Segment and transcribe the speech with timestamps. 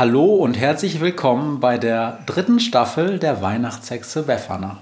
[0.00, 4.78] Hallo und herzlich willkommen bei der dritten Staffel der Weihnachtshexe Befana.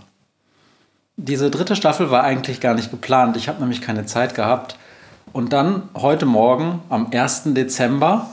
[1.16, 3.36] Diese dritte Staffel war eigentlich gar nicht geplant.
[3.36, 4.76] Ich habe nämlich keine Zeit gehabt.
[5.32, 7.46] Und dann heute Morgen, am 1.
[7.46, 8.30] Dezember,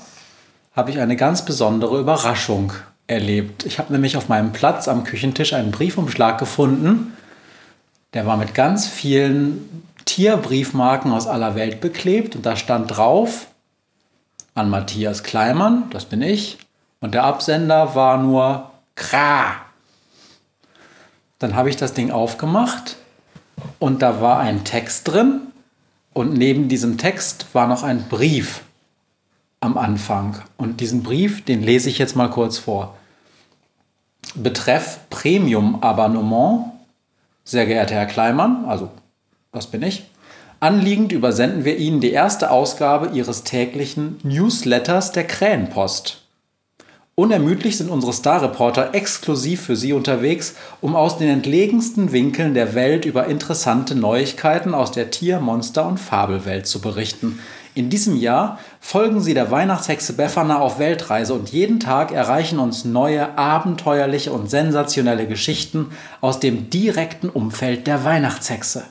[0.76, 2.72] habe ich eine ganz besondere Überraschung
[3.08, 3.66] erlebt.
[3.66, 7.18] Ich habe nämlich auf meinem Platz am Küchentisch einen Briefumschlag gefunden.
[8.14, 13.48] Der war mit ganz vielen Tierbriefmarken aus aller Welt beklebt und da stand drauf
[14.54, 16.60] an Matthias Kleimann, das bin ich,
[17.00, 19.56] und der Absender war nur Kra.
[21.40, 22.98] Dann habe ich das Ding aufgemacht
[23.80, 25.42] und da war ein Text drin
[26.14, 28.62] und neben diesem Text war noch ein Brief
[29.60, 30.42] am Anfang.
[30.58, 32.96] Und diesen Brief, den lese ich jetzt mal kurz vor.
[34.36, 36.72] Betreff Premium-Abonnement.
[37.44, 38.90] Sehr geehrter Herr Kleimann, also
[39.52, 40.10] das bin ich.
[40.60, 46.25] Anliegend übersenden wir Ihnen die erste Ausgabe Ihres täglichen Newsletters der Krähenpost.
[47.18, 53.06] Unermüdlich sind unsere Star-Reporter exklusiv für Sie unterwegs, um aus den entlegensten Winkeln der Welt
[53.06, 57.40] über interessante Neuigkeiten aus der Tier-, Monster- und Fabelwelt zu berichten.
[57.74, 62.84] In diesem Jahr folgen Sie der Weihnachtshexe Befana auf Weltreise und jeden Tag erreichen uns
[62.84, 68.84] neue, abenteuerliche und sensationelle Geschichten aus dem direkten Umfeld der Weihnachtshexe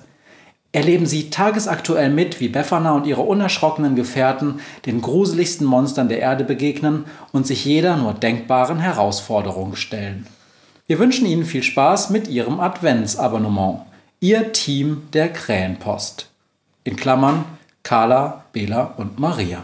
[0.75, 6.43] erleben Sie tagesaktuell mit, wie Befana und ihre unerschrockenen Gefährten den gruseligsten Monstern der Erde
[6.43, 10.27] begegnen und sich jeder nur denkbaren Herausforderung stellen.
[10.89, 13.83] Wir wünschen Ihnen viel Spaß mit Ihrem Adventsabonnement.
[14.19, 16.29] Ihr Team der Krähenpost.
[16.83, 17.45] In Klammern
[17.85, 19.63] Carla, Bela und Maria.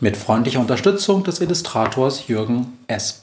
[0.00, 3.20] Mit freundlicher Unterstützung des Illustrators Jürgen S.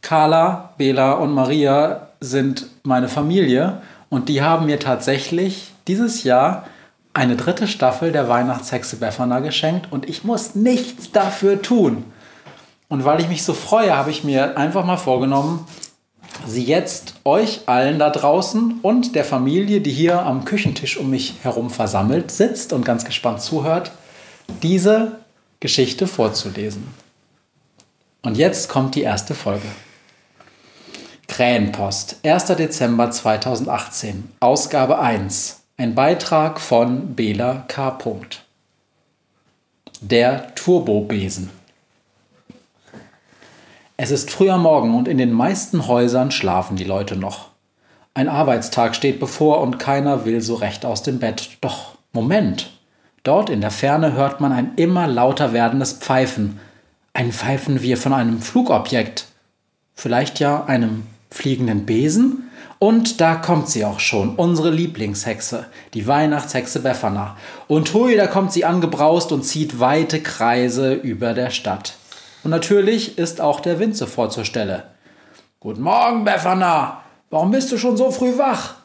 [0.00, 3.80] Carla, Bela und Maria sind meine Familie
[4.10, 6.66] und die haben mir tatsächlich dieses Jahr
[7.14, 12.04] eine dritte Staffel der Weihnachtshexe Befana geschenkt und ich muss nichts dafür tun.
[12.88, 15.66] Und weil ich mich so freue, habe ich mir einfach mal vorgenommen,
[16.46, 21.36] sie jetzt euch allen da draußen und der Familie, die hier am Küchentisch um mich
[21.42, 23.92] herum versammelt sitzt und ganz gespannt zuhört,
[24.62, 25.20] diese
[25.60, 26.88] Geschichte vorzulesen.
[28.22, 29.68] Und jetzt kommt die erste Folge.
[31.40, 32.44] Krähenpost, 1.
[32.56, 35.62] Dezember 2018, Ausgabe 1.
[35.78, 37.96] Ein Beitrag von Bela K.
[40.02, 41.48] Der Turbobesen.
[43.96, 47.48] Es ist früher Morgen und in den meisten Häusern schlafen die Leute noch.
[48.12, 51.56] Ein Arbeitstag steht bevor und keiner will so recht aus dem Bett.
[51.62, 52.70] Doch, Moment!
[53.22, 56.60] Dort in der Ferne hört man ein immer lauter werdendes Pfeifen.
[57.14, 59.24] Ein Pfeifen wie von einem Flugobjekt.
[59.94, 62.50] Vielleicht ja einem fliegenden Besen.
[62.78, 67.36] Und da kommt sie auch schon, unsere Lieblingshexe, die Weihnachtshexe Befana.
[67.68, 71.94] Und hui, da kommt sie angebraust und zieht weite Kreise über der Stadt.
[72.42, 74.84] Und natürlich ist auch der Wind sofort zur Stelle.
[75.60, 77.02] Guten Morgen, Befana.
[77.28, 78.76] Warum bist du schon so früh wach?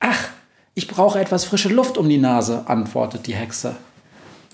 [0.00, 0.28] Ach,
[0.74, 3.76] ich brauche etwas frische Luft um die Nase, antwortet die Hexe.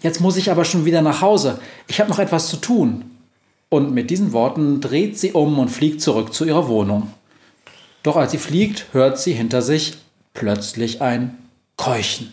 [0.03, 1.59] Jetzt muss ich aber schon wieder nach Hause.
[1.87, 3.16] Ich habe noch etwas zu tun.
[3.69, 7.11] Und mit diesen Worten dreht sie um und fliegt zurück zu ihrer Wohnung.
[8.03, 9.95] Doch als sie fliegt, hört sie hinter sich
[10.35, 11.37] plötzlich ein
[11.77, 12.33] Keuchen.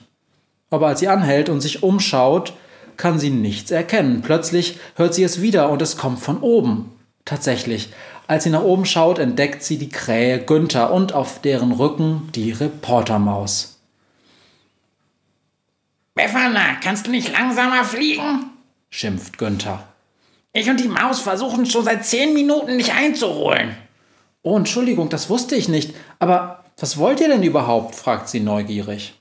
[0.70, 2.54] Aber als sie anhält und sich umschaut,
[2.98, 4.22] kann sie nichts erkennen.
[4.22, 6.92] Plötzlich hört sie es wieder und es kommt von oben.
[7.26, 7.92] Tatsächlich,
[8.28, 12.52] als sie nach oben schaut, entdeckt sie die Krähe Günther und auf deren Rücken die
[12.52, 13.80] Reportermaus.
[16.16, 18.52] Befana, kannst du nicht langsamer fliegen?
[18.92, 19.93] schimpft Günther.
[20.54, 23.76] Ich und die Maus versuchen schon seit zehn Minuten dich einzuholen.
[24.44, 25.96] Oh, Entschuldigung, das wusste ich nicht.
[26.20, 27.96] Aber was wollt ihr denn überhaupt?
[27.96, 29.16] fragt sie neugierig.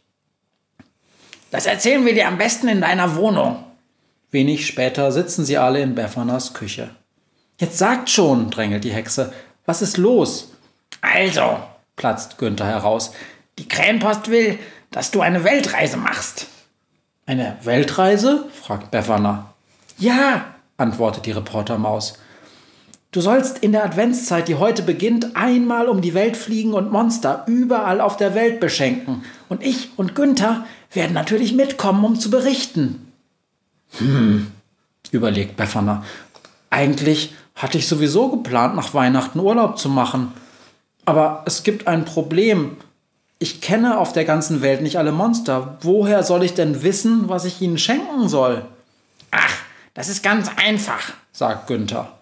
[1.51, 3.65] Das erzählen wir dir am besten in deiner Wohnung.
[4.31, 6.91] Wenig später sitzen sie alle in Beffanas Küche.
[7.59, 9.33] Jetzt sagt schon, drängelt die Hexe.
[9.67, 10.53] Was ist los?
[11.01, 11.61] Also,
[11.97, 13.13] platzt Günther heraus.
[13.59, 14.59] Die Krähenpost will,
[14.91, 16.47] dass du eine Weltreise machst.
[17.27, 18.49] Eine Weltreise?
[18.53, 19.55] fragt Befana.
[19.99, 20.52] Ja,
[20.83, 22.19] antwortet die Reportermaus.
[23.13, 27.45] Du sollst in der Adventszeit, die heute beginnt, einmal um die Welt fliegen und Monster
[27.47, 29.23] überall auf der Welt beschenken.
[29.49, 33.13] Und ich und Günther werden natürlich mitkommen, um zu berichten.
[33.99, 34.47] Hm,
[35.11, 36.05] überlegt Befana.
[36.71, 40.33] Eigentlich hatte ich sowieso geplant, nach Weihnachten Urlaub zu machen.
[41.05, 42.79] Aber es gibt ein Problem.
[43.39, 45.77] Ich kenne auf der ganzen Welt nicht alle Monster.
[45.83, 48.65] Woher soll ich denn wissen, was ich ihnen schenken soll?
[49.33, 49.55] Ach,
[49.95, 52.19] das ist ganz einfach, sagt Günther.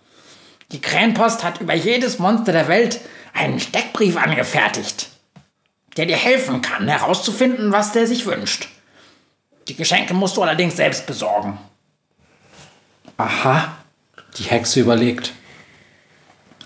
[0.72, 3.00] Die Krähenpost hat über jedes Monster der Welt
[3.32, 5.08] einen Steckbrief angefertigt,
[5.96, 8.68] der dir helfen kann, herauszufinden, was der sich wünscht.
[9.68, 11.58] Die Geschenke musst du allerdings selbst besorgen.
[13.16, 13.76] Aha,
[14.36, 15.32] die Hexe überlegt.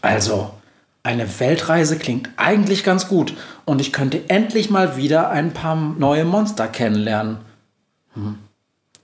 [0.00, 0.54] Also,
[1.02, 3.34] eine Weltreise klingt eigentlich ganz gut
[3.64, 7.38] und ich könnte endlich mal wieder ein paar neue Monster kennenlernen.
[8.14, 8.38] Hm.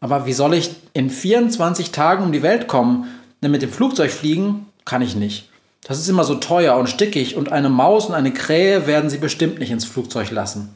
[0.01, 3.07] Aber wie soll ich in 24 Tagen um die Welt kommen?
[3.43, 5.49] Denn mit dem Flugzeug fliegen kann ich nicht.
[5.85, 9.19] Das ist immer so teuer und stickig und eine Maus und eine Krähe werden sie
[9.19, 10.75] bestimmt nicht ins Flugzeug lassen.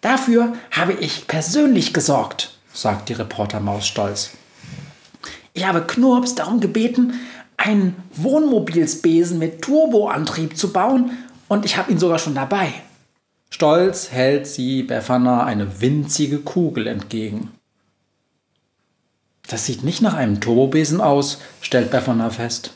[0.00, 4.30] Dafür habe ich persönlich gesorgt, sagt die Reportermaus stolz.
[5.54, 7.14] Ich habe Knurps darum gebeten,
[7.56, 11.12] einen Wohnmobilsbesen mit Turboantrieb zu bauen
[11.48, 12.72] und ich habe ihn sogar schon dabei.
[13.50, 17.52] Stolz hält sie Befana eine winzige Kugel entgegen.
[19.52, 22.72] Das sieht nicht nach einem Turbobesen aus, stellt Befana fest.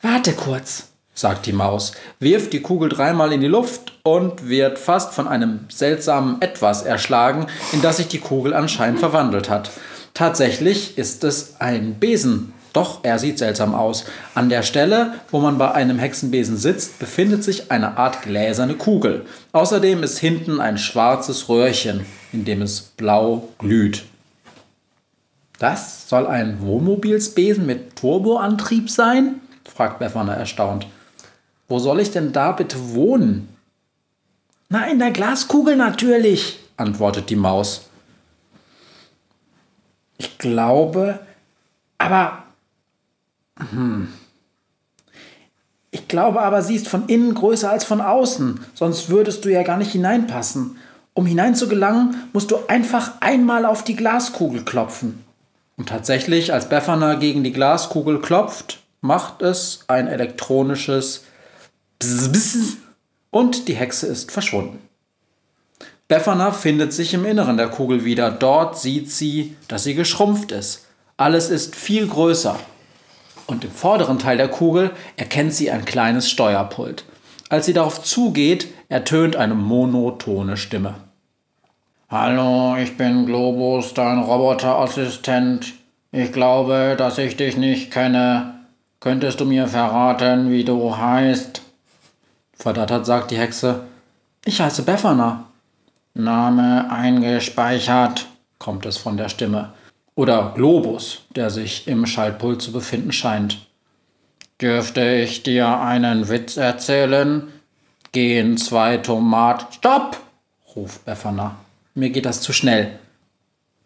[0.00, 1.90] Warte kurz, sagt die Maus,
[2.20, 7.48] wirft die Kugel dreimal in die Luft und wird fast von einem seltsamen Etwas erschlagen,
[7.72, 9.72] in das sich die Kugel anscheinend verwandelt hat.
[10.14, 14.04] Tatsächlich ist es ein Besen, doch er sieht seltsam aus.
[14.36, 19.26] An der Stelle, wo man bei einem Hexenbesen sitzt, befindet sich eine Art gläserne Kugel.
[19.50, 24.04] Außerdem ist hinten ein schwarzes Röhrchen, in dem es blau glüht.
[25.60, 29.42] Das soll ein Wohnmobilsbesen mit Turboantrieb sein?
[29.70, 30.86] fragt Befana erstaunt.
[31.68, 33.54] Wo soll ich denn da bitte wohnen?
[34.70, 37.90] Na, in der Glaskugel natürlich, antwortet die Maus.
[40.16, 41.20] Ich glaube,
[41.98, 42.44] aber.
[43.70, 44.08] Hm.
[45.90, 49.62] Ich glaube aber, sie ist von innen größer als von außen, sonst würdest du ja
[49.62, 50.78] gar nicht hineinpassen.
[51.12, 55.29] Um hineinzugelangen, musst du einfach einmal auf die Glaskugel klopfen.
[55.80, 61.24] Und tatsächlich, als Befana gegen die Glaskugel klopft, macht es ein elektronisches
[61.98, 62.76] Bzz, Bzz
[63.30, 64.78] und die Hexe ist verschwunden.
[66.06, 68.30] Befana findet sich im Inneren der Kugel wieder.
[68.30, 70.84] Dort sieht sie, dass sie geschrumpft ist.
[71.16, 72.60] Alles ist viel größer.
[73.46, 77.06] Und im vorderen Teil der Kugel erkennt sie ein kleines Steuerpult.
[77.48, 80.96] Als sie darauf zugeht, ertönt eine monotone Stimme.
[82.12, 85.74] Hallo, ich bin Globus, dein Roboterassistent.
[86.10, 88.54] Ich glaube, dass ich dich nicht kenne.
[88.98, 91.62] Könntest du mir verraten, wie du heißt?
[92.52, 93.84] Verdattert sagt die Hexe.
[94.44, 95.44] Ich heiße Befana.
[96.14, 98.26] Name eingespeichert,
[98.58, 99.72] kommt es von der Stimme.
[100.16, 103.68] Oder Globus, der sich im Schaltpult zu befinden scheint.
[104.60, 107.52] Dürfte ich dir einen Witz erzählen?
[108.10, 109.72] Gehen zwei Tomaten.
[109.72, 110.16] Stopp!
[110.74, 111.54] ruft Befana.
[111.94, 112.98] Mir geht das zu schnell.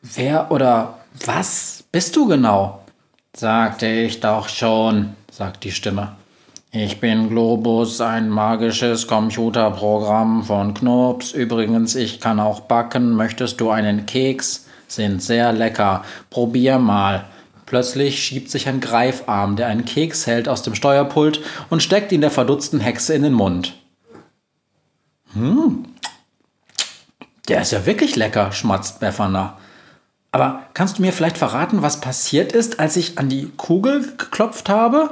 [0.03, 2.81] Wer oder was bist du genau?
[3.35, 6.17] Sagte ich doch schon, sagt die Stimme.
[6.71, 11.31] Ich bin Globus, ein magisches Computerprogramm von Knurps.
[11.33, 13.15] Übrigens, ich kann auch backen.
[13.15, 14.67] Möchtest du einen Keks?
[14.89, 16.05] Sind sehr lecker.
[16.31, 17.27] Probier mal.
[17.65, 22.21] Plötzlich schiebt sich ein Greifarm, der einen Keks hält, aus dem Steuerpult und steckt ihn
[22.21, 23.75] der verdutzten Hexe in den Mund.
[25.33, 25.87] Hm,
[27.49, 29.57] der ist ja wirklich lecker, schmatzt Befana.
[30.33, 34.69] Aber kannst du mir vielleicht verraten, was passiert ist, als ich an die Kugel geklopft
[34.69, 35.11] habe?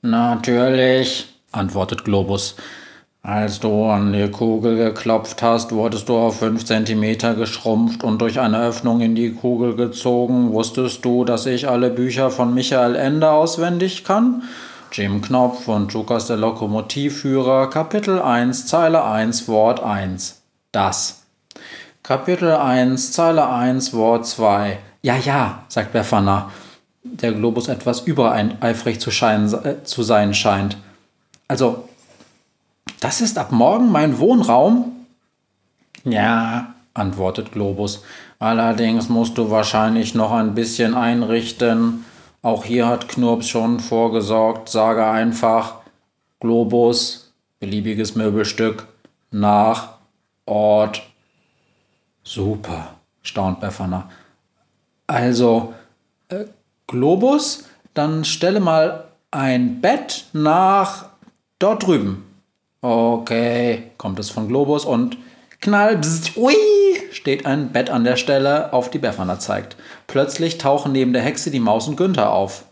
[0.00, 2.56] Natürlich, antwortet Globus.
[3.22, 8.38] Als du an die Kugel geklopft hast, wurdest du auf fünf Zentimeter geschrumpft und durch
[8.38, 10.52] eine Öffnung in die Kugel gezogen.
[10.52, 14.44] Wusstest du, dass ich alle Bücher von Michael Ende auswendig kann?
[14.92, 20.40] Jim Knopf und Lukas der Lokomotivführer, Kapitel 1, Zeile 1, Wort 1.
[20.70, 21.25] Das.
[22.06, 24.78] Kapitel 1, Zeile 1, Wort 2.
[25.02, 26.52] Ja, ja, sagt Befana.
[27.02, 30.76] der Globus etwas übereifrig zu, scheinen, äh, zu sein scheint.
[31.48, 31.88] Also,
[33.00, 35.04] das ist ab morgen mein Wohnraum?
[36.04, 38.04] Ja, antwortet Globus.
[38.38, 42.04] Allerdings musst du wahrscheinlich noch ein bisschen einrichten.
[42.40, 44.68] Auch hier hat Knurps schon vorgesorgt.
[44.68, 45.78] Sage einfach
[46.38, 48.86] Globus, beliebiges Möbelstück,
[49.32, 49.88] nach
[50.44, 51.02] Ort.
[52.26, 54.10] Super, staunt Befana.
[55.06, 55.74] Also,
[56.28, 56.46] äh,
[56.88, 61.10] Globus, dann stelle mal ein Bett nach
[61.60, 62.24] dort drüben.
[62.80, 65.16] Okay, kommt es von Globus und
[65.60, 66.56] knall, bzzt, ui,
[67.12, 69.76] steht ein Bett an der Stelle, auf die Befana zeigt.
[70.08, 72.64] Plötzlich tauchen neben der Hexe die Maus und Günther auf.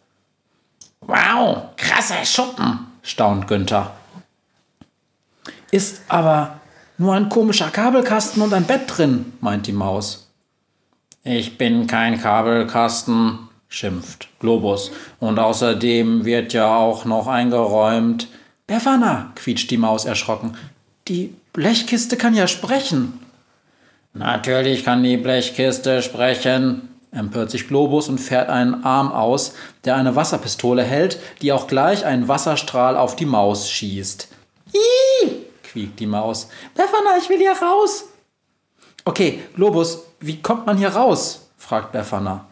[1.01, 3.93] Wow, krasser Schuppen, staunt Günther.
[5.71, 6.61] Ist aber
[6.99, 10.31] nur ein komischer Kabelkasten und ein Bett drin, meint die Maus.
[11.23, 14.91] Ich bin kein Kabelkasten, schimpft Globus.
[15.21, 18.29] Und außerdem wird ja auch noch eingeräumt.
[18.67, 20.57] Befana, quietscht die Maus erschrocken.
[21.09, 23.21] Die Blechkiste kann ja sprechen.
[24.13, 30.15] Natürlich kann die Blechkiste sprechen, empört sich Globus und fährt einen Arm aus, der eine
[30.15, 34.29] Wasserpistole hält, die auch gleich einen Wasserstrahl auf die Maus schießt.
[34.73, 35.44] Ih,
[35.75, 36.49] quiekt die Maus.
[36.75, 38.05] Befana, ich will hier raus.
[39.05, 41.49] Okay, Globus, wie kommt man hier raus?
[41.59, 42.47] fragt Befana.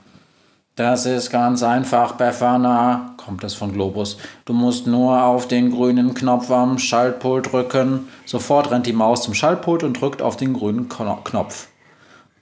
[0.74, 4.16] Das ist ganz einfach, Befana, kommt es von Globus.
[4.44, 8.08] Du musst nur auf den grünen Knopf am Schaltpult drücken.
[8.26, 11.68] Sofort rennt die Maus zum Schaltpult und drückt auf den grünen Knopf.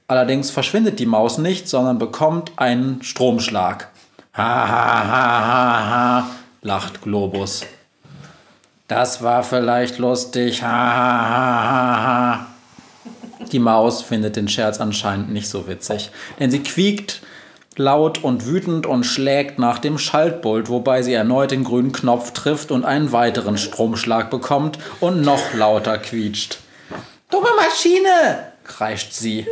[0.07, 3.91] Allerdings verschwindet die Maus nicht, sondern bekommt einen Stromschlag.
[4.35, 6.27] Ha ha ha ha ha,
[6.63, 7.67] lacht Globus.
[8.91, 10.65] Das war vielleicht lustig.
[10.65, 12.47] Ha ha ha ha.
[13.53, 17.23] Die Maus findet den Scherz anscheinend nicht so witzig, denn sie quiekt
[17.77, 22.73] laut und wütend und schlägt nach dem Schaltpult, wobei sie erneut den grünen Knopf trifft
[22.73, 26.59] und einen weiteren Stromschlag bekommt und noch lauter quietscht.
[27.31, 28.53] Dumme Maschine!
[28.65, 29.47] kreischt sie.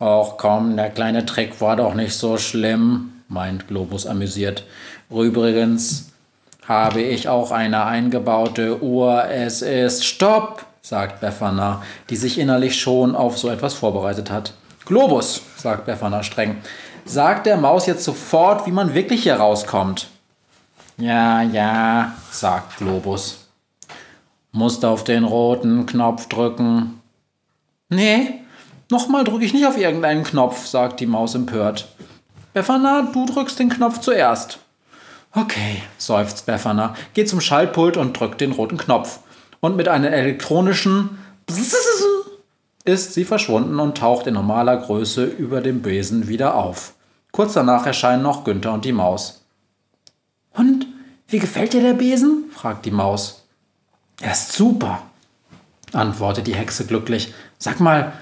[0.00, 4.64] Och komm, der kleine Trick war doch nicht so schlimm, meint Globus amüsiert.
[5.10, 6.13] Übrigens
[6.68, 9.24] habe ich auch eine eingebaute Uhr.
[9.28, 14.54] Es ist Stopp, sagt Befana, die sich innerlich schon auf so etwas vorbereitet hat.
[14.84, 16.58] Globus, sagt Befana streng,
[17.04, 20.08] sagt der Maus jetzt sofort, wie man wirklich hier rauskommt.
[20.96, 23.48] Ja, ja, sagt Globus.
[24.52, 27.00] Musst auf den roten Knopf drücken.
[27.88, 28.40] Nee,
[28.90, 31.88] nochmal drücke ich nicht auf irgendeinen Knopf, sagt die Maus empört.
[32.52, 34.60] Befana, du drückst den Knopf zuerst.
[35.36, 39.18] Okay, seufzt Befana, geht zum Schaltpult und drückt den roten Knopf.
[39.58, 41.18] Und mit einem elektronischen
[42.84, 46.94] ist sie verschwunden und taucht in normaler Größe über dem Besen wieder auf.
[47.32, 49.44] Kurz danach erscheinen noch Günther und die Maus.
[50.52, 50.86] Und
[51.26, 52.44] wie gefällt dir der Besen?
[52.52, 53.44] fragt die Maus.
[54.20, 55.02] Er ist super,
[55.92, 57.34] antwortet die Hexe glücklich.
[57.58, 58.12] Sag mal,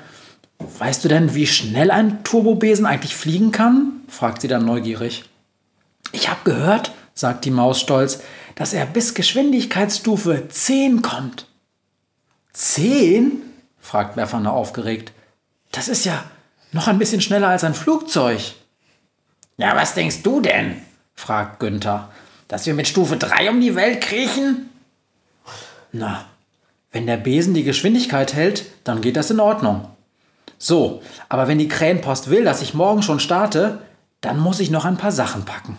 [0.79, 4.01] weißt du denn, wie schnell ein Turbobesen eigentlich fliegen kann?
[4.09, 5.25] fragt sie dann neugierig.
[6.13, 8.21] Ich habe gehört, sagt die Maus stolz,
[8.55, 11.47] dass er bis Geschwindigkeitsstufe 10 kommt.
[12.53, 13.43] 10?
[13.79, 15.13] fragt Befana aufgeregt.
[15.73, 16.25] Das ist ja
[16.73, 18.41] noch ein bisschen schneller als ein Flugzeug.
[19.57, 20.77] Ja, was denkst du denn?
[21.15, 22.11] fragt Günther.
[22.49, 24.69] Dass wir mit Stufe 3 um die Welt kriechen?
[25.93, 26.25] Na,
[26.91, 29.89] wenn der Besen die Geschwindigkeit hält, dann geht das in Ordnung.
[30.59, 33.79] So, aber wenn die Krähenpost will, dass ich morgen schon starte,
[34.21, 35.79] dann muss ich noch ein paar Sachen packen.